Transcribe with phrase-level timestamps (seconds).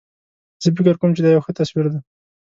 [0.63, 1.99] زه فکر کوم چې دا یو ښه تصویر ده